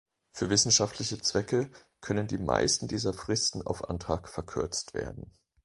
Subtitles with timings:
[0.31, 1.69] Für wissenschaftliche Zwecke
[1.99, 5.31] können die meisten dieser Fristen auf Antrag verkürzt werden.